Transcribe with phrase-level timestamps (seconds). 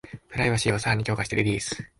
[0.29, 1.87] プライバシーをさらに強化してリリース